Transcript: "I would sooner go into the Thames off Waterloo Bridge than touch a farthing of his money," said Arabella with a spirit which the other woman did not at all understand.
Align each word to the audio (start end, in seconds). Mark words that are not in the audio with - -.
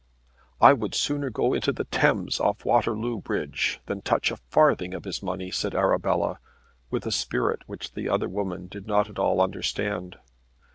"I 0.59 0.73
would 0.73 0.95
sooner 0.95 1.29
go 1.29 1.53
into 1.53 1.71
the 1.71 1.83
Thames 1.83 2.39
off 2.39 2.65
Waterloo 2.65 3.21
Bridge 3.21 3.81
than 3.85 4.01
touch 4.01 4.31
a 4.31 4.37
farthing 4.37 4.95
of 4.95 5.03
his 5.03 5.21
money," 5.21 5.51
said 5.51 5.75
Arabella 5.75 6.39
with 6.89 7.05
a 7.05 7.11
spirit 7.11 7.61
which 7.67 7.91
the 7.93 8.09
other 8.09 8.27
woman 8.27 8.65
did 8.65 8.87
not 8.87 9.11
at 9.11 9.19
all 9.19 9.39
understand. 9.39 10.15